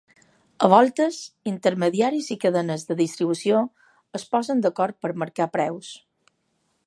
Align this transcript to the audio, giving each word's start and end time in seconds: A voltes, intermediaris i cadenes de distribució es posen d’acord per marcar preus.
A 0.67 0.69
voltes, 0.73 1.19
intermediaris 1.51 2.29
i 2.37 2.37
cadenes 2.45 2.87
de 2.87 2.97
distribució 3.03 3.61
es 4.21 4.27
posen 4.35 4.63
d’acord 4.67 5.01
per 5.05 5.17
marcar 5.25 5.49
preus. 5.59 5.93